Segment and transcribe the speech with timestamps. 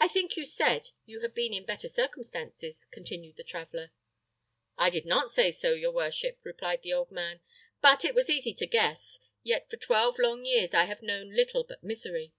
[0.00, 3.92] "I think you said that you had been in better circumstances?" continued the traveller.
[4.76, 7.42] "I did not say so, your worship," replied the old man,
[7.80, 11.62] "but it was easy to guess; yet for twelve long years have I known little
[11.62, 12.32] but misery.